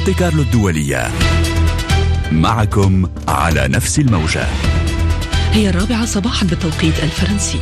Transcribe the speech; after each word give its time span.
مونتي 0.00 0.14
كارلو 0.14 0.42
الدولية. 0.42 1.08
معكم 2.32 3.06
على 3.28 3.68
نفس 3.68 3.98
الموجة. 3.98 4.46
هي 5.52 5.70
الرابعة 5.70 6.04
صباحا 6.04 6.46
بالتوقيت 6.46 7.02
الفرنسي. 7.02 7.58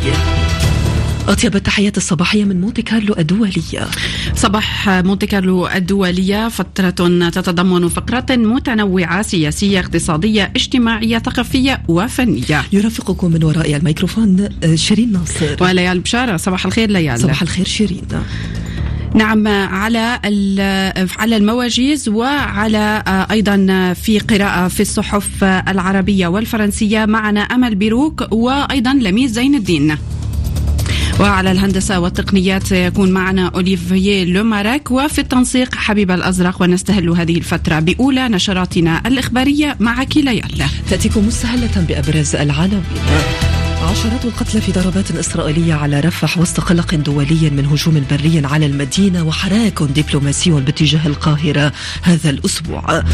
أطيب 1.29 1.57
التحيات 1.57 1.97
الصباحية 1.97 2.45
من 2.45 2.61
مونتي 2.61 2.83
كارلو 2.83 3.15
الدولية. 3.19 3.87
صباح 4.35 4.89
مونتي 4.89 5.27
كارلو 5.27 5.69
الدولية 5.69 6.49
فترة 6.49 6.91
تتضمن 7.31 7.89
فقرات 7.89 8.33
متنوعة 8.33 9.23
سياسية 9.23 9.81
اقتصادية 9.81 10.53
اجتماعية 10.57 11.19
ثقافية 11.19 11.83
وفنية. 11.89 12.65
يرافقكم 12.73 13.33
من 13.33 13.45
وراء 13.45 13.77
الميكروفون 13.77 14.49
آه، 14.65 14.75
شيرين 14.75 15.13
ناصر. 15.13 15.57
وليال 15.61 16.01
بشارة 16.01 16.37
صباح 16.37 16.67
الخير 16.67 16.91
ليال. 16.91 17.21
صباح 17.21 17.43
الخير 17.43 17.67
شيرين. 17.67 18.09
نعم 19.15 19.49
على 19.49 20.21
على 21.19 21.37
المواجيز 21.37 22.09
وعلى 22.09 23.03
أيضا 23.31 23.93
في 23.93 24.19
قراءة 24.19 24.69
في 24.69 24.81
الصحف 24.81 25.45
العربية 25.45 26.27
والفرنسية 26.27 27.05
معنا 27.05 27.41
أمل 27.41 27.75
بيروك 27.75 28.33
وأيضا 28.33 28.93
لميس 28.93 29.31
زين 29.31 29.55
الدين. 29.55 29.97
وعلى 31.21 31.53
الهندسة 31.53 32.01
والتقنيات 32.01 32.67
سيكون 32.67 33.11
معنا 33.11 33.51
أوليفييه 33.55 34.25
لوماراك 34.25 34.91
وفي 34.91 35.19
التنسيق 35.19 35.75
حبيب 35.75 36.11
الأزرق 36.11 36.63
ونستهل 36.63 37.09
هذه 37.09 37.39
الفترة 37.39 37.79
بأولى 37.79 38.29
نشراتنا 38.29 39.03
الإخبارية 39.07 39.77
معك 39.81 40.17
ليال. 40.17 40.65
تأتيكم 40.91 41.27
مستهلة 41.27 41.87
بأبرز 41.89 42.37
العناوين. 42.37 42.83
عشرات 43.89 44.25
القتلى 44.25 44.61
في 44.61 44.73
ضربات 44.73 45.11
إسرائيلية 45.11 45.75
على 45.75 46.01
رفح 46.01 46.39
وسط 46.39 46.61
قلق 46.61 46.95
دولي 46.95 47.51
من 47.51 47.67
هجوم 47.67 48.05
بري 48.11 48.47
على 48.47 48.67
المدينة 48.67 49.23
وحراك 49.23 49.83
دبلوماسي 49.83 50.51
باتجاه 50.51 51.07
القاهرة 51.07 51.73
هذا 52.03 52.31
الأسبوع. 52.31 53.05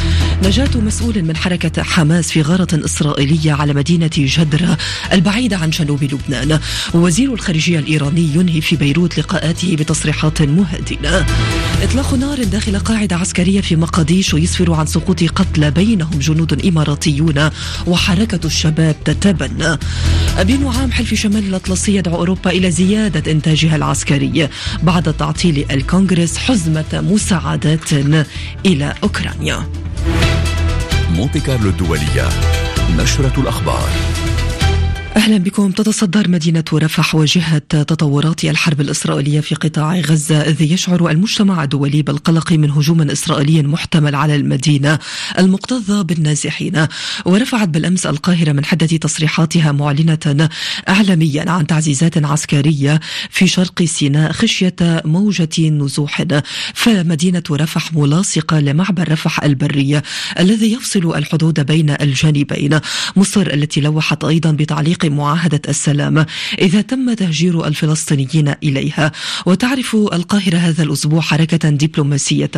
نجاة 0.43 0.71
مسؤول 0.77 1.23
من 1.23 1.37
حركة 1.37 1.83
حماس 1.83 2.31
في 2.31 2.43
غارة 2.43 2.85
إسرائيلية 2.85 3.53
على 3.53 3.75
مدينة 3.75 4.11
جدرة 4.17 4.79
البعيدة 5.13 5.57
عن 5.57 5.71
جنوب 5.71 6.05
لبنان. 6.05 6.61
وزير 6.95 7.35
الخارجية 7.35 7.79
الإيراني 7.79 8.31
ينهي 8.35 8.61
في 8.61 8.77
بيروت 8.77 9.19
لقاءاته 9.19 9.77
بتصريحات 9.77 10.43
مهدنة 10.43 11.27
إطلاق 11.83 12.15
نار 12.15 12.45
داخل 12.45 12.79
قاعدة 12.79 13.17
عسكرية 13.17 13.61
في 13.61 13.77
مقديش 13.77 14.35
ويسفر 14.35 14.73
عن 14.73 14.87
سقوط 14.87 15.25
قتلى 15.25 15.71
بينهم 15.71 16.19
جنود 16.19 16.67
إماراتيون 16.67 17.51
وحركة 17.87 18.47
الشباب 18.47 18.97
تتبنى. 19.05 19.79
أبين 20.39 20.67
عام 20.67 20.93
حلف 20.93 21.15
شمال 21.15 21.45
الأطلسي 21.49 21.97
يدعو 21.97 22.17
أوروبا 22.17 22.51
إلى 22.51 22.71
زيادة 22.71 23.33
إنتاجها 23.33 23.77
العسكري 23.77 24.49
بعد 24.83 25.15
تعطيل 25.15 25.67
الكونغرس 25.71 26.37
حزمة 26.37 27.05
مساعدات 27.11 27.93
إلى 28.67 28.95
أوكرانيا. 29.03 29.69
مونتي 31.11 31.41
كارلو 31.41 31.71
الدولية 31.71 32.29
نشرة 32.97 33.41
الأخبار. 33.41 33.89
أهلا 35.25 35.39
بكم. 35.39 35.71
تتصدر 35.71 36.31
مدينة 36.31 36.65
رفح 36.75 37.15
وجهة 37.15 37.59
تطورات 37.59 38.45
الحرب 38.45 38.81
الإسرائيلية 38.81 39.41
في 39.41 39.55
قطاع 39.55 40.01
غزة 40.01 40.41
إذ 40.41 40.63
يشعر 40.63 41.11
المجتمع 41.11 41.63
الدولي 41.63 42.03
بالقلق 42.03 42.53
من 42.53 42.71
هجوم 42.71 43.11
إسرائيلي 43.11 43.63
محتمل 43.63 44.15
على 44.15 44.37
المدينة 44.37 44.99
المكتظه 45.39 46.03
بالنازحين. 46.03 46.87
ورفعت 47.25 47.69
بالأمس 47.69 48.07
القاهرة 48.07 48.53
من 48.53 48.65
حدة 48.65 48.87
تصريحاتها 48.87 49.73
معلنة 49.73 50.49
اعلاميا 50.89 51.51
عن 51.51 51.67
تعزيزات 51.67 52.25
عسكرية 52.25 53.01
في 53.31 53.47
شرق 53.47 53.83
سيناء 53.85 54.33
خشية 54.33 54.77
موجة 55.05 55.69
نزوح. 55.69 56.25
فمدينة 56.75 57.43
رفح 57.51 57.93
ملاصقة 57.93 58.61
لمعبر 58.61 59.13
رفح 59.13 59.45
البريه 59.45 60.03
الذي 60.39 60.73
يفصل 60.73 61.17
الحدود 61.17 61.61
بين 61.61 61.91
الجانبين 62.01 62.81
مصر 63.17 63.41
التي 63.41 63.81
لوحت 63.81 64.25
أيضا 64.25 64.51
بتعليق 64.51 65.14
معاهدة 65.15 65.61
السلام. 65.69 66.27
إذا 66.59 66.81
تم 66.81 67.15
تهجير 67.15 67.67
الفلسطينيين 67.67 68.55
إليها. 68.63 69.13
وتعرف 69.47 69.97
القاهرة 69.97 70.57
هذا 70.57 70.83
الأسبوع 70.83 71.21
حركة 71.21 71.71
دبلوماسية. 71.71 72.51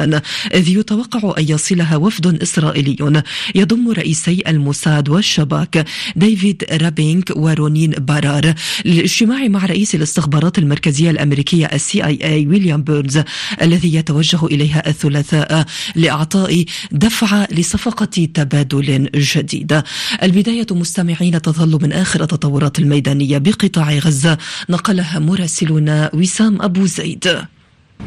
إذ 0.54 0.68
يتوقع 0.68 1.34
أن 1.38 1.44
يصلها 1.48 1.96
وفد 1.96 2.42
إسرائيلي. 2.42 3.22
يضم 3.54 3.90
رئيسي 3.90 4.42
الموساد 4.48 5.08
والشباك 5.08 5.84
ديفيد 6.16 6.64
برنيع 6.72 7.32
ورونين 7.36 7.90
بار. 7.90 8.54
للاجتماع 8.84 9.48
مع 9.48 9.66
رئيس 9.66 9.94
الاستخبارات 9.94 10.58
المركزية 10.58 11.10
الأمريكية 11.10 11.66
ال 11.66 12.04
CIA 12.04 12.46
ويليام 12.46 12.82
بيرنز 12.82 13.20
الذي 13.62 13.94
يتوجه 13.94 14.46
إليها 14.46 14.88
الثلاثاء 14.88 15.66
لإعطاء 15.94 16.64
دفعة 16.92 17.48
لصفقة 17.52 18.28
تبادل 18.34 19.10
جديدة 19.14 19.84
البداية 20.22 20.66
مستمعين 20.70 21.42
تظل 21.42 21.78
من 21.82 21.92
آخر 21.92 22.24
التطورات 22.46 22.78
الميدانية 22.78 23.38
بقطاع 23.38 23.98
غزة 23.98 24.38
نقلها 24.70 25.18
مراسلنا 25.18 26.10
وسام 26.14 26.62
أبو 26.62 26.86
زيد. 26.86 27.46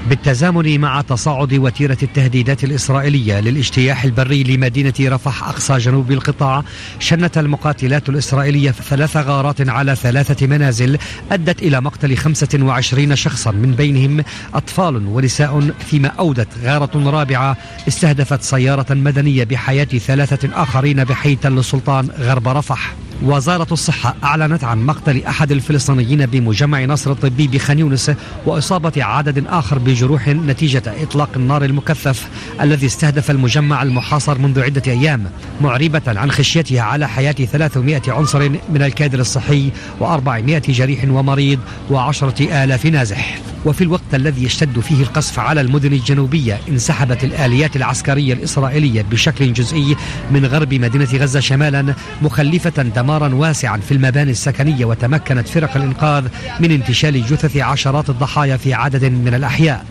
بالتزامن 0.10 0.80
مع 0.80 1.02
تصاعد 1.02 1.54
وتيرة 1.54 1.98
التهديدات 2.04 2.64
الإسرائيلية 2.64 3.40
للاجتياح 3.40 4.04
البري 4.04 4.44
لمدينة 4.44 4.94
رفح 5.02 5.44
أقصى 5.44 5.78
جنوب 5.78 6.12
القطاع 6.12 6.64
شنت 7.00 7.38
المقاتلات 7.38 8.10
الإسرائيلية 8.10 8.72
ثلاث 8.72 9.18
غارات 9.18 9.70
على 9.70 9.96
ثلاثة 9.96 10.48
منازل 10.48 10.98
أدت 11.32 11.64
إلى 11.64 11.82
مقتل 11.82 12.18
25 12.18 13.16
شخصا 13.16 13.52
من 13.52 13.72
بينهم 13.72 14.24
أطفال 14.54 15.08
ونساء 15.08 15.72
فيما 15.80 16.08
أودت 16.08 16.48
غارة 16.64 17.10
رابعة 17.10 17.58
استهدفت 17.88 18.42
سيارة 18.42 18.94
مدنية 18.94 19.44
بحياة 19.44 19.84
ثلاثة 19.86 20.64
آخرين 20.64 21.04
بحي 21.04 21.36
تل 21.36 21.58
السلطان 21.58 22.10
غرب 22.20 22.48
رفح. 22.48 22.96
وزارة 23.24 23.68
الصحة 23.72 24.16
أعلنت 24.24 24.64
عن 24.64 24.86
مقتل 24.86 25.24
أحد 25.24 25.52
الفلسطينيين 25.52 26.26
بمجمع 26.26 26.86
نصر 26.86 27.12
الطبي 27.12 27.48
بخان 27.48 27.80
يونس 27.80 28.12
وإصابة 28.46 29.04
عدد 29.04 29.48
آخر 29.48 29.79
بجروح 29.86 30.28
نتيجة 30.28 30.84
إطلاق 31.04 31.30
النار 31.36 31.66
المكثف 31.66 32.28
الذي 32.62 32.86
استهدف 32.86 33.32
المجمع 33.32 33.84
المحاصر 33.84 34.38
منذ 34.38 34.62
عدة 34.62 34.92
أيام 34.92 35.32
معربة 35.62 36.02
عن 36.08 36.32
خشيتها 36.32 36.82
على 36.82 37.08
حياة 37.08 37.32
300 37.32 38.02
عنصر 38.08 38.50
من 38.50 38.82
الكادر 38.82 39.20
الصحي 39.20 39.72
و400 40.02 40.70
جريح 40.70 41.04
ومريض 41.04 41.60
وعشرة 41.90 42.64
آلاف 42.64 42.86
نازح. 42.86 43.49
وفي 43.66 43.84
الوقت 43.84 44.16
الذي 44.16 44.44
يشتد 44.44 44.80
فيه 44.80 45.02
القصف 45.04 45.40
على 45.40 45.62
المدن 45.62 45.94
الجنوبية 45.94 46.60
انسحبت 46.70 47.24
الآليات 47.24 47.76
العسكرية 47.76 48.34
الإسرائيلية 48.34 49.02
بشكل 49.02 49.54
جزئي 49.54 49.96
من 50.32 50.46
غرب 50.46 50.74
مدينة 50.74 51.08
غزة 51.14 51.40
شمالا 51.40 51.96
مخلفة 52.22 52.84
دمارا 52.84 53.36
واسعا 53.36 53.78
في 53.78 53.92
المباني 53.92 54.32
السكنية 54.32 54.86
وتمكنت 54.86 55.48
فرق 55.48 55.76
الإنقاذ 55.76 56.28
من 56.60 56.72
انتشال 56.72 57.26
جثث 57.26 57.58
عشرات 57.58 58.10
الضحايا 58.10 58.58
في 58.58 58.74
عدد 58.74 59.06
من 59.06 59.34
الأحياء. 59.34 59.86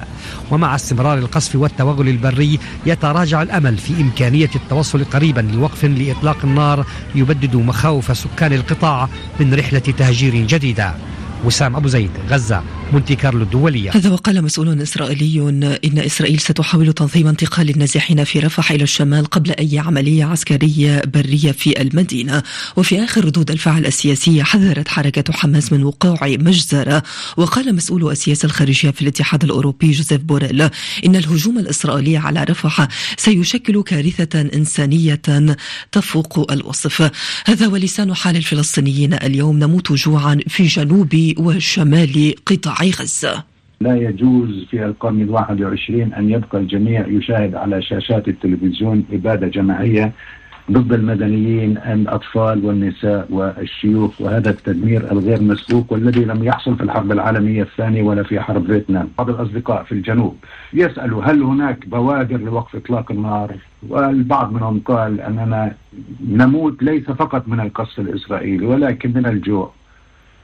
ومع 0.51 0.75
استمرار 0.75 1.19
القصف 1.19 1.57
والتوغل 1.57 2.09
البري 2.09 2.59
يتراجع 2.87 3.43
الأمل 3.43 3.79
في 3.79 3.93
إمكانية 4.01 4.51
التوصل 4.57 5.05
قريبا 5.05 5.41
لوقف 5.41 5.85
لإطلاق 5.85 6.39
النار 6.45 6.87
يبدد 7.15 7.57
مخاوف 7.57 8.17
سكان 8.19 8.53
القطاع 8.53 9.09
من 9.41 9.55
رحلة 9.55 9.79
تهجير 9.79 10.35
جديدة. 10.35 10.95
وسام 11.45 11.77
أبو 11.77 11.89
زيد 11.89 12.11
غزة 12.29 12.63
مونتي 12.93 13.17
كارلو 13.17 13.43
الدولية. 13.43 13.91
هذا 13.91 14.11
وقال 14.11 14.45
مسؤول 14.45 14.83
إسرائيلي 14.83 15.49
إن 15.85 15.99
إسرائيل 15.99 16.41
ستحاول 16.41 16.93
تنظيم 16.93 17.27
انتقال 17.27 17.71
النازحين 17.71 18.25
في 18.25 18.39
رفح 18.39 18.73
إلى 18.73 18.83
الشمال 18.83 19.27
قبل 19.27 19.51
أي 19.51 19.79
عملية 19.79 20.25
عسكرية 20.25 21.03
برية 21.15 21.53
في 21.53 21.83
المدينة. 21.83 22.43
وفي 22.77 23.05
آخر 23.05 23.25
ردود 23.25 23.51
الفعل 23.51 23.87
السياسية 23.87 24.43
حذرت 24.43 24.89
حركة 24.89 25.33
حماس 25.33 25.73
من 25.73 25.85
وقوع 25.85 26.19
مجزرة. 26.23 27.03
وقال 27.37 27.75
مسؤول 27.75 28.11
السياسة 28.11 28.47
الخارجية 28.47 28.91
في 28.91 29.03
الاتحاد 29.03 29.45
الأوروبي 29.45 29.91
جوزيف 29.91 30.21
بوريل 30.21 30.63
إن 31.07 31.17
الهجوم 31.17 31.59
الإسرائيلي 31.59 32.17
على 32.17 32.45
رفح 32.45 32.89
سيشكل 33.17 33.83
كارثة 33.83 34.41
إنسانية 34.41 35.23
تفوق 35.93 36.53
الوصف. 36.53 37.11
هذا 37.47 37.67
ولسان 37.67 38.15
حال 38.15 38.37
الفلسطينيين 38.37 39.15
اليوم 39.15 39.59
نموت 39.59 39.93
جوعا 39.93 40.39
في 40.49 40.67
جنوب 40.67 41.28
وشمال 41.39 42.35
قطاع 42.47 42.77
غزة. 43.01 43.45
لا 43.81 43.97
يجوز 43.97 44.65
في 44.71 44.85
القرن 44.85 45.21
الواحد 45.23 45.61
والعشرين 45.63 46.15
أن 46.15 46.31
يبقى 46.31 46.59
الجميع 46.59 47.07
يشاهد 47.07 47.55
على 47.55 47.83
شاشات 47.83 48.29
التلفزيون 48.29 49.05
إبادة 49.13 49.47
جماعية 49.49 50.13
ضد 50.73 50.93
المدنيين 50.93 51.79
الأطفال 51.79 52.65
والنساء 52.65 53.27
والشيوخ 53.31 54.21
وهذا 54.21 54.51
التدمير 54.51 55.13
الغير 55.13 55.43
مسبوق 55.43 55.93
والذي 55.93 56.25
لم 56.25 56.45
يحصل 56.45 56.77
في 56.77 56.83
الحرب 56.83 57.13
العالمية 57.13 57.63
الثانية 57.63 58.03
ولا 58.03 58.23
في 58.23 58.41
حرب 58.41 58.67
فيتنام. 58.67 59.09
بعض 59.19 59.31
الأصدقاء 59.31 59.83
في 59.83 59.93
الجنوب 59.93 60.37
يسألوا 60.73 61.25
هل 61.25 61.43
هناك 61.43 61.89
بوادر 61.89 62.37
لوقف 62.37 62.77
إطلاق 62.77 63.13
النار؟ 63.13 63.57
والبعض 63.89 64.53
منهم 64.53 64.81
قال 64.81 65.21
أننا 65.21 65.75
نموت 66.29 66.83
ليس 66.83 67.05
فقط 67.05 67.49
من 67.49 67.61
القصف 67.61 68.01
الإسرائيلي 68.01 68.67
ولكن 68.67 69.13
من 69.15 69.27
الجوع. 69.27 69.78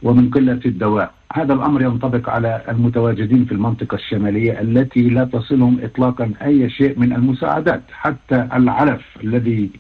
ومن 0.05 0.31
قلة 0.31 0.61
الدواء. 0.67 1.15
هذا 1.33 1.55
الأمر 1.55 1.83
ينطبق 1.83 2.31
على 2.31 2.63
المتواجدين 2.69 3.45
في 3.45 3.53
المنطقة 3.53 3.95
الشمالية 3.95 4.61
التي 4.61 5.09
لا 5.09 5.25
تصلهم 5.25 5.79
إطلاقا 5.83 6.33
أي 6.43 6.71
شيء 6.71 6.99
من 6.99 7.13
المساعدات 7.13 7.83
حتى 7.93 8.49
العلف 8.53 9.03
الذي 9.25 9.71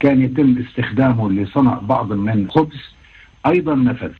كان 0.00 0.22
يتم 0.22 0.56
استخدامه 0.68 1.30
لصنع 1.30 1.74
بعض 1.74 2.12
من 2.12 2.50
خبز 2.50 2.80
أيضا 3.46 3.74
نفذ. 3.74 4.12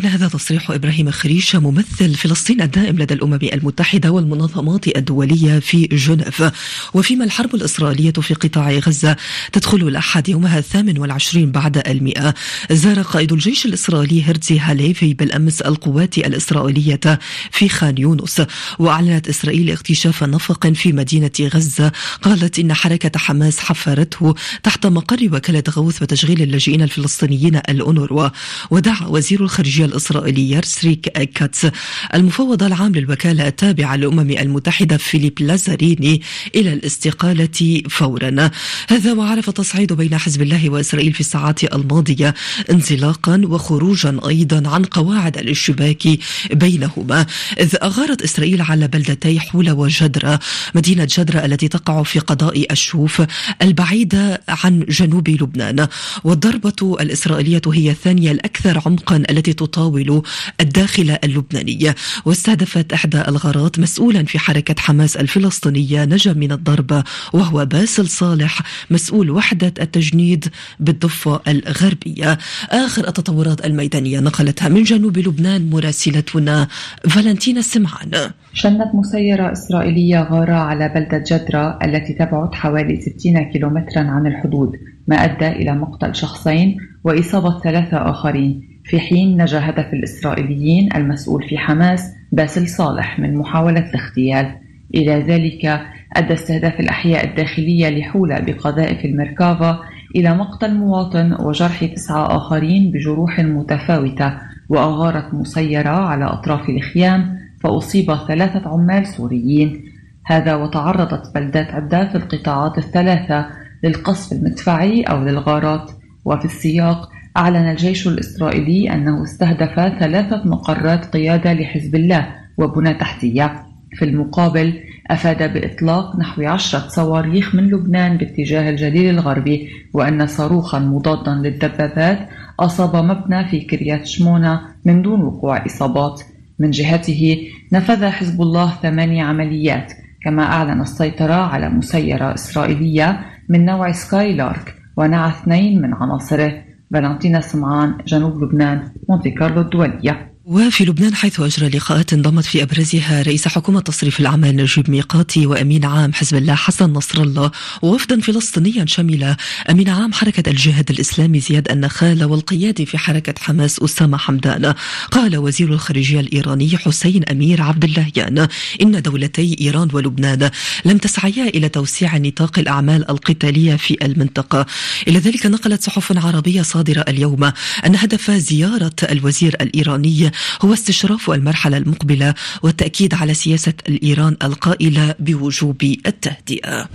كان 0.00 0.10
هذا 0.10 0.28
تصريح 0.28 0.70
إبراهيم 0.70 1.10
خريشة 1.10 1.58
ممثل 1.58 2.14
فلسطين 2.14 2.62
الدائم 2.62 2.98
لدى 2.98 3.14
الأمم 3.14 3.38
المتحدة 3.42 4.10
والمنظمات 4.10 4.96
الدولية 4.96 5.58
في 5.58 5.86
جنيف. 5.86 6.50
وفيما 6.94 7.24
الحرب 7.24 7.54
الإسرائيلية 7.54 8.12
في 8.12 8.34
قطاع 8.34 8.70
غزة 8.72 9.16
تدخل 9.52 9.88
الأحد 9.88 10.28
يومها 10.28 10.58
الثامن 10.58 10.98
والعشرين 10.98 11.52
بعد 11.52 11.88
المئة. 11.88 12.34
زار 12.70 13.02
قائد 13.02 13.32
الجيش 13.32 13.66
الإسرائيلي 13.66 14.22
هرتزي 14.22 14.58
هاليفي 14.58 15.14
بالأمس 15.14 15.60
القوات 15.60 16.18
الإسرائيلية 16.18 17.18
في 17.50 17.68
خان 17.68 17.98
يونس 17.98 18.42
وأعلنت 18.78 19.28
إسرائيل 19.28 19.70
اكتشاف 19.70 20.24
نفق 20.24 20.66
في 20.66 20.92
مدينة 20.92 21.30
غزة. 21.40 21.92
قالت 22.22 22.58
إن 22.58 22.74
حركة 22.74 23.18
حماس 23.18 23.58
حفرته 23.58 24.34
تحت 24.62 24.86
مقر 24.86 25.28
وكالة 25.32 25.64
غوث 25.70 26.02
وتشغيل 26.02 26.42
اللاجئين 26.42 26.82
الفلسطينيين 26.82 27.56
الأونروا 27.56 28.28
ودعا 28.70 29.06
وزير 29.06 29.40
الخارجية 29.40 29.87
الإسرائيلي 29.88 30.50
يرسريك 30.50 31.08
كاتس 31.08 31.66
المفوض 32.14 32.62
العام 32.62 32.92
للوكالة 32.92 33.48
التابعة 33.48 33.96
للأمم 33.96 34.30
المتحدة 34.30 34.96
فيليب 34.96 35.40
لازاريني 35.40 36.22
إلى 36.54 36.72
الاستقالة 36.72 37.82
فورا. 37.90 38.50
هذا 38.88 39.12
وعرف 39.12 39.50
تصعيد 39.50 39.92
بين 39.92 40.18
حزب 40.18 40.42
الله 40.42 40.70
وإسرائيل 40.70 41.12
في 41.12 41.20
الساعات 41.20 41.64
الماضية 41.64 42.34
انزلاقا 42.70 43.42
وخروجا 43.44 44.20
أيضا 44.28 44.68
عن 44.68 44.84
قواعد 44.84 45.38
الاشتباك 45.38 46.08
بينهما. 46.52 47.26
إذ 47.60 47.76
أغارت 47.82 48.22
إسرائيل 48.22 48.62
على 48.62 48.88
بلدتي 48.88 49.40
حولة 49.40 49.72
وجدرة 49.72 50.40
مدينة 50.74 51.08
جدرة 51.18 51.44
التي 51.44 51.68
تقع 51.68 52.02
في 52.02 52.18
قضاء 52.18 52.72
الشوف 52.72 53.22
البعيدة 53.62 54.42
عن 54.48 54.80
جنوب 54.88 55.28
لبنان. 55.28 55.88
والضربة 56.24 56.96
الإسرائيلية 57.00 57.62
هي 57.66 57.90
الثانية 57.90 58.32
الأكثر 58.32 58.82
عمقا 58.86 59.22
التي 59.30 59.52
تطاول 59.78 60.22
الداخل 60.60 61.16
اللبناني. 61.24 61.94
واستهدفت 62.24 62.92
إحدى 62.92 63.20
الغارات 63.28 63.78
مسؤولا 63.78 64.24
في 64.24 64.38
حركة 64.38 64.74
حماس 64.78 65.16
الفلسطينية 65.16 66.04
نجا 66.04 66.32
من 66.32 66.52
الضربة 66.52 67.04
وهو 67.32 67.66
باسل 67.66 68.08
صالح 68.08 68.62
مسؤول 68.90 69.30
وحدة 69.30 69.74
التجنيد 69.80 70.48
بالضفة 70.80 71.40
الغربية. 71.48 72.38
آخر 72.70 73.08
التطورات 73.08 73.66
الميدانية 73.66 74.20
نقلتها 74.20 74.68
من 74.68 74.82
جنوب 74.82 75.18
لبنان 75.18 75.70
مراسلتنا 75.70 76.68
فالنتينا 77.08 77.60
سمعان. 77.60 78.30
شنت 78.52 78.94
مسيرة 78.94 79.52
إسرائيلية 79.52 80.22
غارة 80.22 80.54
على 80.54 80.88
بلدة 80.88 81.24
جدرة 81.30 81.78
التي 81.84 82.12
تبعد 82.12 82.54
حوالي 82.54 83.00
60 83.00 83.52
كيلومترا 83.52 84.02
عن 84.02 84.26
الحدود 84.26 84.72
ما 85.08 85.16
أدى 85.16 85.48
إلى 85.48 85.72
مقتل 85.74 86.14
شخصين 86.14 86.76
وإصابة 87.04 87.60
ثلاثة 87.60 88.10
آخرين. 88.10 88.77
في 88.88 89.00
حين 89.00 89.42
نجا 89.42 89.70
هدف 89.70 89.92
الإسرائيليين 89.92 90.88
المسؤول 90.96 91.42
في 91.42 91.58
حماس 91.58 92.14
باسل 92.32 92.68
صالح 92.68 93.18
من 93.18 93.36
محاولة 93.36 93.90
الاغتيال. 93.90 94.54
إلى 94.94 95.20
ذلك 95.20 95.80
أدى 96.16 96.34
استهداف 96.34 96.80
الأحياء 96.80 97.24
الداخلية 97.24 97.88
لحولة 97.88 98.38
بقذائف 98.38 99.04
الميركافا 99.04 99.78
إلى 100.16 100.34
مقتل 100.34 100.74
مواطن 100.74 101.36
وجرح 101.40 101.84
تسعة 101.84 102.36
آخرين 102.36 102.90
بجروح 102.92 103.40
متفاوتة 103.40 104.32
وأغارت 104.68 105.34
مسيرة 105.34 105.88
على 105.88 106.24
أطراف 106.24 106.68
الخيام 106.68 107.38
فأصيب 107.60 108.14
ثلاثة 108.28 108.68
عمال 108.68 109.06
سوريين. 109.06 109.84
هذا 110.26 110.54
وتعرضت 110.54 111.34
بلدات 111.34 111.70
عدة 111.74 112.08
في 112.08 112.14
القطاعات 112.14 112.78
الثلاثة 112.78 113.46
للقصف 113.84 114.32
المدفعي 114.32 115.02
أو 115.02 115.24
للغارات. 115.24 115.90
وفي 116.24 116.44
السياق 116.44 117.17
أعلن 117.38 117.70
الجيش 117.70 118.08
الإسرائيلي 118.08 118.92
أنه 118.92 119.22
استهدف 119.22 119.74
ثلاثة 120.00 120.42
مقرات 120.44 121.04
قيادة 121.06 121.52
لحزب 121.52 121.94
الله 121.94 122.28
وبنى 122.58 122.94
تحتية. 122.94 123.64
في 123.92 124.04
المقابل 124.04 124.80
أفاد 125.10 125.52
بإطلاق 125.52 126.18
نحو 126.18 126.42
عشرة 126.42 126.88
صواريخ 126.88 127.54
من 127.54 127.70
لبنان 127.70 128.16
باتجاه 128.16 128.70
الجليل 128.70 129.14
الغربي 129.14 129.68
وأن 129.92 130.26
صاروخا 130.26 130.78
مضادا 130.78 131.34
للدبابات 131.34 132.18
أصاب 132.60 132.96
مبنى 132.96 133.48
في 133.48 133.60
كريات 133.60 134.06
شمونة 134.06 134.60
من 134.84 135.02
دون 135.02 135.20
وقوع 135.20 135.66
إصابات. 135.66 136.22
من 136.58 136.70
جهته 136.70 137.48
نفذ 137.72 138.06
حزب 138.06 138.42
الله 138.42 138.70
ثمانية 138.82 139.24
عمليات 139.24 139.92
كما 140.24 140.42
أعلن 140.42 140.80
السيطرة 140.80 141.34
على 141.34 141.68
مسيرة 141.68 142.34
إسرائيلية 142.34 143.20
من 143.48 143.64
نوع 143.64 143.92
سكاي 143.92 144.34
لارك 144.34 144.74
ونعى 144.96 145.28
اثنين 145.30 145.82
من 145.82 145.94
عناصره. 145.94 146.67
فالنتينا 146.92 147.40
سمعان 147.40 147.98
جنوب 148.06 148.44
لبنان 148.44 148.90
مونتي 149.08 149.30
كارلو 149.30 149.60
الدولية. 149.60 150.37
وفي 150.50 150.84
لبنان 150.84 151.14
حيث 151.14 151.40
أجرى 151.40 151.68
لقاءات 151.68 152.12
انضمت 152.12 152.44
في 152.44 152.62
أبرزها 152.62 153.22
رئيس 153.22 153.48
حكومة 153.48 153.80
تصريف 153.80 154.20
الأعمال 154.20 154.56
نجيب 154.56 154.90
ميقاتي 154.90 155.46
وأمين 155.46 155.84
عام 155.84 156.12
حزب 156.12 156.36
الله 156.36 156.54
حسن 156.54 156.90
نصر 156.92 157.22
الله 157.22 157.50
ووفدا 157.82 158.20
فلسطينيا 158.20 158.86
شمل 158.86 159.36
أمين 159.70 159.88
عام 159.88 160.12
حركة 160.12 160.50
الجهاد 160.50 160.90
الإسلامي 160.90 161.40
زياد 161.40 161.70
النخال 161.70 162.24
والقيادي 162.24 162.86
في 162.86 162.98
حركة 162.98 163.34
حماس 163.38 163.80
أسامة 163.80 164.18
حمدان. 164.18 164.74
قال 165.10 165.36
وزير 165.36 165.72
الخارجية 165.72 166.20
الإيراني 166.20 166.78
حسين 166.78 167.24
أمير 167.24 167.62
عبد 167.62 167.84
اللهيان 167.84 168.48
إن 168.82 169.02
دولتي 169.02 169.56
إيران 169.60 169.88
ولبنان 169.92 170.50
لم 170.84 170.98
تسعيا 170.98 171.48
إلى 171.48 171.68
توسيع 171.68 172.16
نطاق 172.16 172.58
الأعمال 172.58 173.10
القتالية 173.10 173.76
في 173.76 173.96
المنطقة. 174.02 174.66
إلى 175.08 175.18
ذلك 175.18 175.46
نقلت 175.46 175.82
صحف 175.82 176.26
عربية 176.26 176.62
صادرة 176.62 177.04
اليوم 177.08 177.44
أن 177.86 177.96
هدف 177.96 178.30
زيارة 178.30 178.96
الوزير 179.02 179.56
الإيراني 179.60 180.37
هو 180.62 180.72
استشراف 180.72 181.30
المرحلة 181.30 181.76
المقبلة 181.76 182.34
والتأكيد 182.62 183.14
على 183.14 183.34
سياسة 183.34 183.74
الإيران 183.88 184.36
القائلة 184.42 185.14
بوجوب 185.18 185.82
التهدئة. 185.82 186.88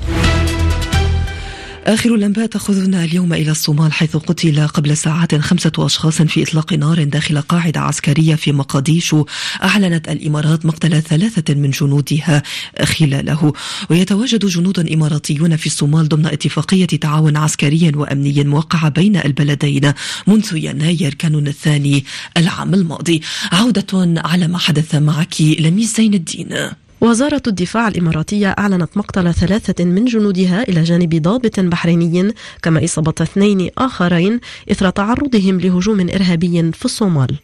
آخر 1.85 2.15
الأنباء 2.15 2.45
تأخذنا 2.45 3.03
اليوم 3.03 3.33
إلى 3.33 3.51
الصومال 3.51 3.94
حيث 3.94 4.18
قتل 4.18 4.68
قبل 4.68 4.97
ساعات 4.97 5.35
خمسة 5.35 5.71
أشخاص 5.77 6.21
في 6.21 6.44
إطلاق 6.44 6.74
نار 6.74 7.03
داخل 7.03 7.41
قاعدة 7.41 7.80
عسكرية 7.80 8.35
في 8.35 8.51
مقاديشو 8.51 9.25
أعلنت 9.63 10.09
الإمارات 10.09 10.65
مقتل 10.65 11.01
ثلاثة 11.01 11.53
من 11.53 11.69
جنودها 11.69 12.44
خلاله. 12.83 13.53
ويتواجد 13.89 14.45
جنود 14.45 14.92
إماراتيون 14.92 15.56
في 15.56 15.66
الصومال 15.66 16.09
ضمن 16.09 16.25
اتفاقية 16.25 16.85
تعاون 16.85 17.37
عسكري 17.37 17.92
وأمني 17.95 18.44
موقعة 18.44 18.90
بين 18.90 19.16
البلدين 19.16 19.94
منذ 20.28 20.56
يناير 20.56 21.13
كانون 21.13 21.47
الثاني 21.47 22.06
العام 22.37 22.73
الماضي. 22.73 23.21
عودة 23.52 24.21
على 24.21 24.47
ما 24.47 24.57
حدث 24.57 24.95
معك 24.95 25.42
لميس 25.42 25.97
زين 25.97 26.13
الدين. 26.13 26.82
وزارة 27.02 27.42
الدفاع 27.47 27.88
الإماراتية 27.88 28.47
أعلنت 28.59 28.97
مقتل 28.97 29.33
ثلاثة 29.33 29.85
من 29.85 30.06
جنودها 30.06 30.64
إلى 30.64 30.83
جانب 30.83 31.21
ضابط 31.21 31.59
بحريني 31.59 32.33
كما 32.62 32.83
إصابة 32.83 33.14
اثنين 33.21 33.69
آخرين 33.78 34.40
إثر 34.71 34.90
تعرضهم 34.90 35.59
لهجوم 35.59 36.00
إرهابي 36.00 36.71
في 36.71 36.85
الصومال. 36.85 37.35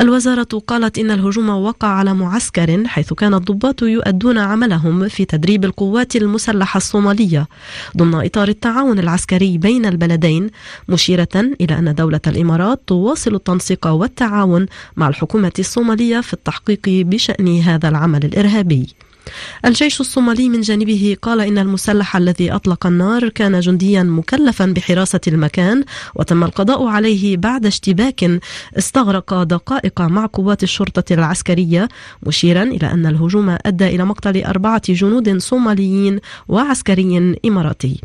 الوزارة 0.00 0.62
قالت 0.66 0.98
إن 0.98 1.10
الهجوم 1.10 1.48
وقع 1.48 1.88
على 1.88 2.14
معسكر 2.14 2.86
حيث 2.86 3.12
كان 3.12 3.34
الضباط 3.34 3.82
يؤدون 3.82 4.38
عملهم 4.38 5.08
في 5.08 5.24
تدريب 5.24 5.64
القوات 5.64 6.16
المسلحة 6.16 6.76
الصومالية 6.76 7.48
ضمن 7.96 8.14
إطار 8.24 8.48
التعاون 8.48 8.98
العسكري 8.98 9.58
بين 9.58 9.86
البلدين 9.86 10.50
مشيرة 10.88 11.52
إلى 11.60 11.78
أن 11.78 11.94
دولة 11.94 12.20
الإمارات 12.26 12.80
تواصل 12.86 13.34
التنسيق 13.34 13.86
والتعاون 13.86 14.66
مع 14.96 15.08
الحكومة 15.08 15.52
الصومالية 15.58 16.20
في 16.20 16.32
التحقيق 16.32 16.80
بشأن 16.88 17.60
هذا 17.60 17.88
العمل 17.88 18.24
الإرهابي. 18.24 19.01
الجيش 19.64 20.00
الصومالي 20.00 20.48
من 20.48 20.60
جانبه 20.60 21.16
قال 21.22 21.40
إن 21.40 21.58
المسلح 21.58 22.16
الذي 22.16 22.52
أطلق 22.52 22.86
النار 22.86 23.28
كان 23.28 23.60
جنديا 23.60 24.02
مكلفا 24.02 24.66
بحراسة 24.66 25.20
المكان 25.28 25.84
وتم 26.14 26.44
القضاء 26.44 26.86
عليه 26.86 27.36
بعد 27.36 27.66
اشتباك 27.66 28.40
استغرق 28.78 29.42
دقائق 29.42 30.00
مع 30.00 30.26
قوات 30.32 30.62
الشرطة 30.62 31.14
العسكرية 31.14 31.88
مشيرا 32.26 32.62
إلى 32.62 32.86
أن 32.86 33.06
الهجوم 33.06 33.56
أدى 33.66 33.86
إلى 33.86 34.04
مقتل 34.04 34.44
أربعة 34.44 34.82
جنود 34.88 35.38
صوماليين 35.38 36.20
وعسكري 36.48 37.36
إماراتي. 37.44 38.00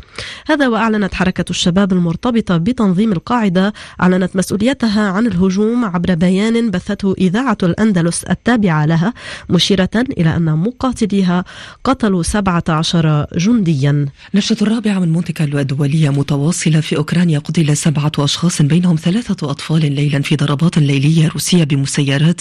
هذا 0.46 0.68
وأعلنت 0.68 1.14
حركة 1.14 1.44
الشباب 1.50 1.92
المرتبطة 1.92 2.56
بتنظيم 2.56 3.12
القاعدة 3.12 3.72
أعلنت 4.00 4.36
مسؤوليتها 4.36 5.10
عن 5.10 5.26
الهجوم 5.26 5.84
عبر 5.84 6.14
بيان 6.14 6.70
بثته 6.70 7.14
إذاعة 7.18 7.58
الأندلس 7.62 8.24
التابعة 8.24 8.86
لها 8.86 9.14
مشيرة 9.50 9.90
إلى 10.18 10.36
أن 10.36 10.58
مقاتلي 10.58 11.07
فيها 11.18 11.44
قتلوا 11.84 12.22
17 12.22 13.26
جنديا. 13.36 14.06
نشرة 14.34 14.62
الرابعة 14.62 14.98
من 14.98 15.12
مونتي 15.12 15.32
كارلو 15.32 15.58
الدولية 15.58 16.10
متواصلة 16.10 16.80
في 16.80 16.96
أوكرانيا 16.96 17.38
قتل 17.38 17.76
سبعة 17.76 18.12
أشخاص 18.18 18.62
بينهم 18.62 18.96
ثلاثة 18.96 19.50
أطفال 19.50 19.92
ليلا 19.92 20.22
في 20.22 20.36
ضربات 20.36 20.78
ليلية 20.78 21.28
روسية 21.28 21.64
بمسيرات 21.64 22.40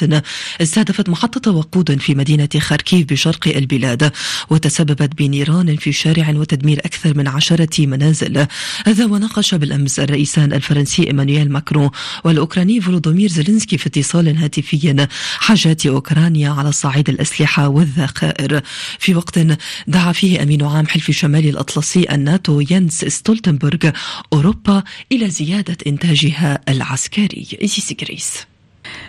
استهدفت 0.62 1.10
محطة 1.10 1.52
وقود 1.52 2.00
في 2.00 2.16
مدينة 2.16 2.50
خاركيف 2.60 3.08
بشرق 3.08 3.48
البلاد 3.48 4.12
وتسببت 4.50 5.18
بنيران 5.18 5.76
في 5.76 5.92
شارع 5.92 6.30
وتدمير 6.30 6.80
أكثر 6.80 7.18
من 7.18 7.28
عشرة 7.28 7.86
منازل. 7.86 8.48
هذا 8.86 9.06
وناقش 9.06 9.56
بالأمس 9.56 10.00
الرئيسان 10.00 10.54
الفرنسي 10.54 11.08
إيمانويل 11.08 11.52
ماكرون 11.52 11.90
والأوكراني 12.24 12.82
فولودومير 12.82 13.30
زيلينسكي 13.30 13.78
في 13.78 13.88
اتصال 13.88 14.38
هاتفي 14.38 15.08
حاجات 15.40 15.86
أوكرانيا 15.86 16.50
على 16.50 16.72
صعيد 16.72 17.10
الأسلحة 17.10 17.68
والذخائر. 17.68 18.57
في 19.00 19.16
وقت 19.16 19.40
دعا 19.88 20.12
فيه 20.12 20.44
أمين 20.44 20.64
عام 20.64 20.88
حلف 20.88 21.12
شمال 21.12 21.50
الأطلسي 21.50 22.06
الناتو 22.12 22.64
ينس 22.70 23.06
ستولتنبرغ 23.06 23.92
أوروبا 24.34 24.84
إلى 25.12 25.30
زيادة 25.30 25.78
إنتاجها 25.88 26.60
العسكري. 26.70 27.48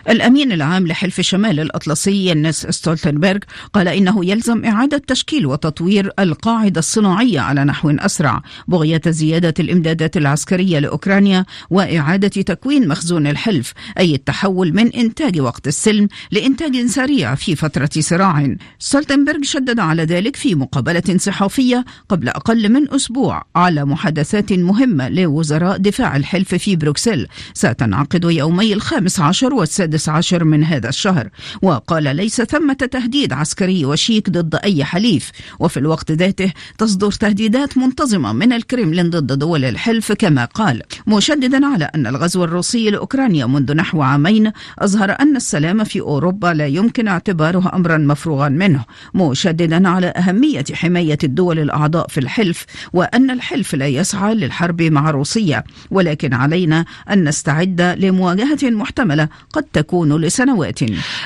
الأمين 0.08 0.52
العام 0.52 0.86
لحلف 0.86 1.20
شمال 1.20 1.60
الأطلسي 1.60 2.26
ينس 2.26 2.66
ستولتنبرغ 2.66 3.38
قال 3.72 3.88
إنه 3.88 4.24
يلزم 4.24 4.64
إعادة 4.64 5.02
تشكيل 5.06 5.46
وتطوير 5.46 6.10
القاعدة 6.18 6.78
الصناعية 6.78 7.40
على 7.40 7.64
نحو 7.64 7.90
أسرع. 7.90 8.42
بغية 8.68 9.00
زيادة 9.06 9.54
الإمدادات 9.60 10.16
العسكرية 10.16 10.78
لأوكرانيا 10.78 11.44
وإعادة 11.70 12.28
تكوين 12.28 12.88
مخزون 12.88 13.26
الحلف 13.26 13.72
أي 13.98 14.14
التحول 14.14 14.72
من 14.74 14.92
إنتاج 14.92 15.40
وقت 15.40 15.68
السلم 15.68 16.08
لإنتاج 16.30 16.86
سريع 16.86 17.34
في 17.34 17.56
فترة 17.56 17.90
صراع. 17.98 18.56
ستولتنبرغ 18.78 19.42
شدد 19.42 19.78
على 19.80 20.04
ذلك 20.04 20.36
في 20.36 20.54
مقابلة 20.54 21.16
صحفية 21.16 21.84
قبل 22.08 22.28
أقل 22.28 22.68
من 22.68 22.92
أسبوع 22.94 23.42
على 23.56 23.84
محادثات 23.84 24.52
مهمة 24.52 25.08
لوزراء 25.08 25.76
دفاع 25.76 26.16
الحلف 26.16 26.54
في 26.54 26.76
بروكسل. 26.76 27.26
ستنعقد 27.54 28.24
يومي 28.24 28.72
الخامس 28.72 29.20
عشر 29.20 29.54
والسادس 29.78 30.08
عشر 30.08 30.44
من 30.44 30.64
هذا 30.64 30.88
الشهر. 30.88 31.28
وقال 31.62 32.16
ليس 32.16 32.42
ثمة 32.42 32.74
تهديد 32.74 33.32
عسكري 33.32 33.84
وشيك 33.84 34.30
ضد 34.30 34.54
أي 34.54 34.84
حليف. 34.84 35.30
وفي 35.58 35.76
الوقت 35.76 36.12
ذاته 36.12 36.52
تصدر 36.78 37.12
تهديدات 37.12 37.78
منتظمة 37.78 38.32
من 38.32 38.52
الكرملين 38.52 39.10
ضد 39.10 39.38
دول 39.38 39.64
الحلف 39.64 40.12
كما 40.12 40.44
قال. 40.44 40.82
مشددا 41.06 41.66
على 41.66 41.84
أن 41.94 42.06
الغزو 42.06 42.44
الروسي 42.44 42.90
لأوكرانيا 42.90 43.46
منذ 43.46 43.74
نحو 43.74 44.02
عامين 44.02 44.52
أظهر 44.78 45.16
أن 45.20 45.36
السلام 45.36 45.84
في 45.84 46.00
أوروبا 46.00 46.46
لا 46.46 46.66
يمكن 46.66 47.08
اعتباره 47.08 47.70
أمرا 47.74 47.98
مفروغا 47.98 48.48
منه. 48.48 48.84
مشددا 49.14 49.88
على 49.88 50.06
أهمية 50.06 50.64
حماية 50.72 51.18
الدول 51.24 51.58
الأعضاء 51.58 52.08
في 52.08 52.20
الحلف 52.20 52.66
وأن 52.92 53.30
الحلف 53.30 53.74
لا 53.74 53.86
يسعى 53.86 54.34
للحرب 54.34 54.82
مع 54.82 55.10
روسيا. 55.10 55.64
ولكن 55.90 56.34
علينا 56.34 56.84
أن 57.10 57.28
نستعد 57.28 57.80
لمواجهة 57.80 58.58
محتملة 58.62 59.28
قد 59.52 59.64
تكون 59.72 60.20
لسنوات. 60.20 60.78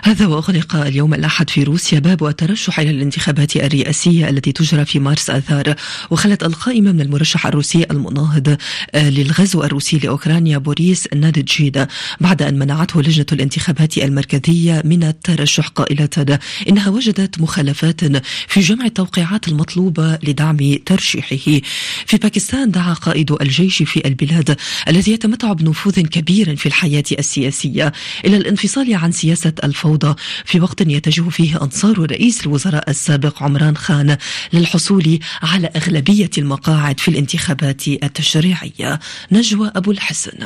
هذا 0.02 0.26
وأغلق 0.26 0.76
اليوم 0.76 1.14
الأحد 1.14 1.50
في 1.50 1.62
روسيا 1.62 1.98
باب 1.98 2.26
الترشح 2.26 2.80
إلى 2.80 2.90
الانتخابات 2.90 3.56
الرئاسية 3.56 4.28
التي 4.28 4.52
تجرى 4.52 4.84
في 4.84 4.98
مارس 4.98 5.30
آثار. 5.30 5.74
وخلت 6.10 6.42
القائمة 6.42 6.92
من 6.92 7.00
المرشح 7.00 7.46
الروسي 7.46 7.86
المناهض 7.90 8.56
آه، 8.94 9.10
للغزو 9.10 9.62
الروسي 9.64 9.98
لأوكرانيا 9.98 10.58
بوريس 10.58 11.08
نادجيد 11.14 11.86
بعد 12.20 12.42
أن 12.42 12.58
منعته 12.58 13.02
لجنة 13.02 13.26
الانتخابات 13.32 13.98
المركزية 13.98 14.82
من 14.84 15.04
الترشح 15.04 15.68
قائلة 15.68 16.38
إنها 16.68 16.88
وجدت 16.88 17.40
مخالفات 17.40 18.00
في 18.48 18.60
جمع 18.60 18.84
التوقيعات 18.84 19.48
المطلوبة 19.48 20.18
لدعم 20.22 20.56
ترشيحه. 20.86 21.60
في 22.06 22.16
باكستان 22.16 22.70
دعا 22.70 22.94
قائد 22.94 23.32
الجيش 23.32 23.82
في 23.82 24.06
البلاد 24.06 24.56
الذي 24.88 25.12
يتمتع 25.12 25.52
بنفوذ 25.52 26.00
كبير 26.00 26.56
في 26.56 26.66
الحياة 26.66 27.04
السياسية. 27.18 27.92
إلى 28.32 28.40
الانفصال 28.40 28.94
عن 28.94 29.12
سياسة 29.12 29.52
الفوضى. 29.64 30.14
في 30.44 30.60
وقت 30.60 30.80
يتجه 30.80 31.28
فيه 31.28 31.62
أنصار 31.62 32.10
رئيس 32.10 32.46
الوزراء 32.46 32.90
السابق 32.90 33.42
عمران 33.42 33.76
خان 33.76 34.16
للحصول 34.52 35.18
على 35.42 35.66
أغلبية 35.76 36.30
المقاعد 36.38 37.00
في 37.00 37.08
الانتخابات 37.08 37.88
التشريعية. 37.88 39.00
نجوى 39.32 39.72
أبو 39.76 39.90
الحسن. 39.90 40.38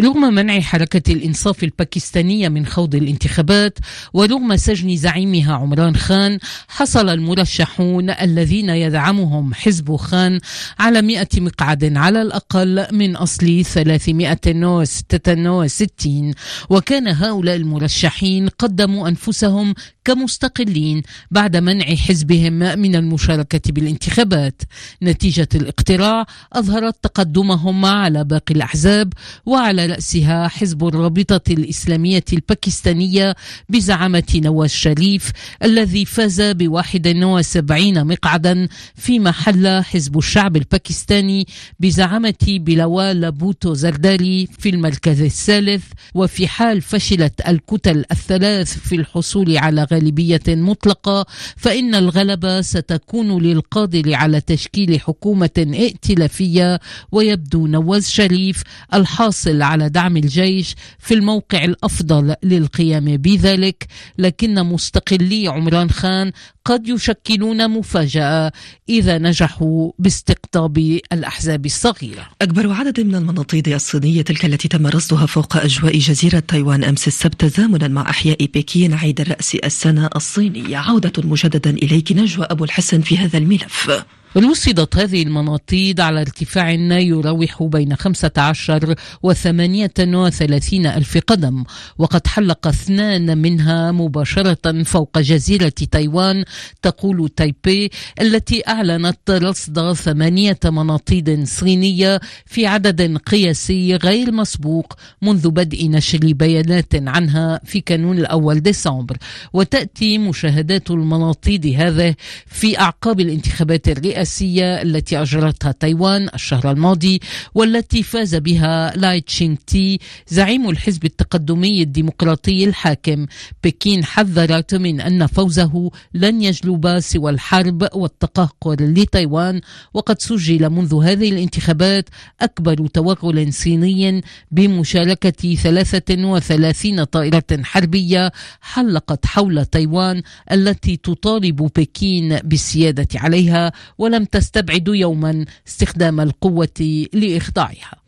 رغم 0.00 0.34
منع 0.34 0.60
حركة 0.60 1.12
الإنصاف 1.12 1.64
الباكستانية 1.64 2.48
من 2.48 2.66
خوض 2.66 2.94
الانتخابات 2.94 3.78
ورغم 4.12 4.56
سجن 4.56 4.96
زعيمها 4.96 5.54
عمران 5.54 5.96
خان 5.96 6.38
حصل 6.68 7.08
المرشحون 7.08 8.10
الذين 8.10 8.68
يدعمهم 8.68 9.54
حزب 9.54 9.96
خان 9.96 10.40
على 10.78 11.02
مئة 11.02 11.28
مقعد 11.36 11.96
على 11.96 12.22
الأقل 12.22 12.86
من 12.92 13.16
أصل 13.16 13.64
366 13.64 16.32
وكان 16.70 17.08
هؤلاء 17.08 17.56
المرشحين 17.56 18.48
قدموا 18.48 19.08
أنفسهم 19.08 19.74
كمستقلين 20.04 21.02
بعد 21.30 21.56
منع 21.56 21.84
حزبهم 21.84 22.52
من 22.52 22.96
المشاركة 22.96 23.72
بالانتخابات. 23.72 24.62
نتيجة 25.02 25.48
الاقتراع 25.54 26.26
أظهرت 26.52 26.96
تقدمهم 27.02 27.84
على 27.84 28.24
باقي 28.24 28.54
الأحزاب 28.54 29.12
وعلى 29.46 29.83
رأسها 29.86 30.48
حزب 30.48 30.84
الرابطة 30.88 31.52
الإسلامية 31.52 32.24
الباكستانية 32.32 33.34
بزعامة 33.68 34.22
نواز 34.34 34.70
شريف 34.70 35.30
الذي 35.62 36.04
فاز 36.04 36.40
ب 36.42 36.68
71 36.68 38.06
مقعدا 38.06 38.68
فيما 38.94 39.32
حل 39.32 39.82
حزب 39.82 40.18
الشعب 40.18 40.56
الباكستاني 40.56 41.46
بزعامة 41.80 42.34
بلاول 42.48 43.32
بوتو 43.32 43.74
زرداري 43.74 44.48
في 44.58 44.68
المركز 44.68 45.22
الثالث 45.22 45.84
وفي 46.14 46.48
حال 46.48 46.82
فشلت 46.82 47.48
الكتل 47.48 48.04
الثلاث 48.10 48.78
في 48.78 48.94
الحصول 48.94 49.58
على 49.58 49.84
غالبية 49.92 50.40
مطلقة 50.48 51.26
فإن 51.56 51.94
الغلبة 51.94 52.60
ستكون 52.60 53.42
للقادر 53.42 54.14
على 54.14 54.40
تشكيل 54.40 55.00
حكومة 55.00 55.50
ائتلافية 55.58 56.80
ويبدو 57.12 57.66
نواز 57.66 58.08
شريف 58.08 58.62
الحاصل 58.94 59.62
على 59.62 59.73
دعم 59.76 60.16
الجيش 60.16 60.74
في 60.98 61.14
الموقع 61.14 61.64
الأفضل 61.64 62.34
للقيام 62.42 63.16
بذلك 63.16 63.86
لكن 64.18 64.54
مستقلي 64.62 65.48
عمران 65.48 65.90
خان 65.90 66.32
قد 66.64 66.88
يشكلون 66.88 67.70
مفاجأة 67.70 68.52
إذا 68.88 69.18
نجحوا 69.18 69.92
باستقطاب 69.98 70.78
الأحزاب 71.12 71.66
الصغيرة. 71.66 72.26
أكبر 72.42 72.72
عدد 72.72 73.00
من 73.00 73.14
المناطيد 73.14 73.68
الصينية 73.68 74.22
تلك 74.22 74.44
التي 74.44 74.68
تم 74.68 74.86
رصدها 74.86 75.26
فوق 75.26 75.56
أجواء 75.56 75.98
جزيرة 75.98 76.38
تايوان 76.38 76.84
أمس 76.84 77.08
السبت 77.08 77.40
تزامنا 77.40 77.88
مع 77.88 78.10
أحياء 78.10 78.44
بكين 78.54 78.94
عيد 78.94 79.20
الرأس 79.20 79.54
السنة 79.54 80.10
الصينية. 80.16 80.76
عودة 80.76 81.12
مجددا 81.24 81.70
إليك 81.70 82.12
نجوى 82.12 82.46
أبو 82.50 82.64
الحسن 82.64 83.00
في 83.00 83.18
هذا 83.18 83.38
الملف. 83.38 84.04
رصدت 84.36 84.96
هذه 84.96 85.22
المناطيد 85.22 86.00
على 86.00 86.20
ارتفاع 86.20 86.70
يروح 86.70 87.62
بين 87.62 87.96
15 87.96 88.94
و 89.22 89.32
38 89.32 90.86
ألف 90.86 91.18
قدم 91.26 91.64
وقد 91.98 92.26
حلق 92.26 92.66
اثنان 92.66 93.38
منها 93.38 93.92
مباشرة 93.92 94.82
فوق 94.82 95.18
جزيرة 95.18 95.68
تايوان 95.68 96.44
تقول 96.82 97.28
تايبي 97.28 97.90
التي 98.20 98.62
أعلنت 98.68 99.30
رصد 99.30 99.92
ثمانية 99.92 100.58
مناطيد 100.64 101.44
صينية 101.44 102.20
في 102.46 102.66
عدد 102.66 103.16
قياسي 103.16 103.96
غير 103.96 104.32
مسبوق 104.32 104.94
منذ 105.22 105.50
بدء 105.50 105.90
نشر 105.90 106.18
بيانات 106.32 106.94
عنها 106.94 107.60
في 107.64 107.80
كانون 107.80 108.18
الأول 108.18 108.60
ديسمبر. 108.60 109.16
وتأتي 109.52 110.18
مشاهدات 110.18 110.90
المناطيد 110.90 111.66
هذه 111.66 112.14
في 112.46 112.80
أعقاب 112.80 113.20
الانتخابات 113.20 113.88
الرئاسية 113.88 114.23
الرئاسية 114.24 114.82
التي 114.82 115.22
أجرتها 115.22 115.72
تايوان 115.72 116.28
الشهر 116.34 116.70
الماضي 116.70 117.20
والتي 117.54 118.02
فاز 118.02 118.34
بها 118.34 118.96
لاي 118.96 119.20
تشينغ 119.20 119.56
تي 119.66 119.98
زعيم 120.28 120.70
الحزب 120.70 121.04
التقدمي 121.04 121.82
الديمقراطي 121.82 122.64
الحاكم. 122.64 123.26
بكين 123.64 124.04
حذرت 124.04 124.74
من 124.74 125.00
أن 125.00 125.26
فوزه 125.26 125.90
لن 126.14 126.42
يجلب 126.42 127.00
سوى 127.00 127.30
الحرب 127.30 127.88
والتقهقر 127.94 128.76
لتايوان 128.80 129.60
وقد 129.94 130.20
سجل 130.20 130.70
منذ 130.70 131.04
هذه 131.04 131.30
الانتخابات 131.30 132.08
أكبر 132.40 132.86
توغل 132.86 133.52
صيني 133.52 134.22
بمشاركة 134.50 135.54
33 135.54 137.04
طائرة 137.04 137.62
حربية 137.62 138.32
حلقت 138.60 139.26
حول 139.26 139.66
تايوان 139.66 140.22
التي 140.52 140.96
تطالب 140.96 141.56
بكين 141.56 142.36
بالسيادة 142.36 143.08
عليها 143.14 143.72
ولا 143.98 144.13
ولم 144.14 144.24
تستبعد 144.24 144.88
يوما 144.88 145.44
استخدام 145.68 146.20
القوة 146.20 147.06
لإخضاعها. 147.12 148.04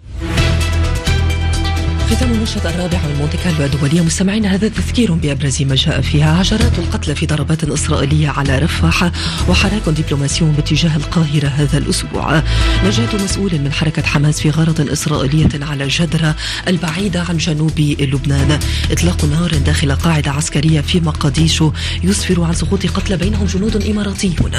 ختام 2.11 2.33
المشهد 2.33 2.67
الرابع 2.67 2.99
من 3.07 3.17
مونتي 3.19 3.37
كارلو. 3.37 3.65
الدولية 3.65 4.01
مستمعين 4.01 4.47
هذا 4.47 4.69
تذكير 4.69 5.13
بأبرز 5.13 5.63
ما 5.63 5.75
جاء 5.75 6.01
فيها. 6.01 6.39
عشرات 6.39 6.79
القتلى 6.79 7.15
في 7.15 7.27
ضربات 7.27 7.65
إسرائيلية 7.65 8.29
على 8.29 8.59
رفح 8.59 9.13
وحراك 9.49 9.89
دبلوماسي 9.89 10.45
باتجاه 10.45 10.97
القاهرة 10.97 11.49
هذا 11.49 11.79
الأسبوع. 11.79 12.43
نجاة 12.85 13.25
مسؤول 13.25 13.59
من 13.59 13.73
حركة 13.73 14.03
حماس 14.03 14.41
في 14.41 14.51
غارة 14.51 14.93
إسرائيلية 14.93 15.49
على 15.63 15.89
جدرة 15.89 16.37
البعيدة 16.69 17.23
عن 17.29 17.37
جنوب 17.37 17.81
لبنان. 17.81 18.59
إطلاق 18.91 19.25
نار 19.25 19.51
داخل 19.59 19.93
قاعدة 19.93 20.31
عسكرية 20.31 20.81
في 20.81 21.01
مقديشو 21.01 21.73
يسفر 22.05 22.45
عن 22.45 22.55
سقوط 22.55 22.87
قتلى 22.87 23.17
بينهم 23.17 23.47
جنود 23.47 23.87
إماراتيون. 23.87 24.51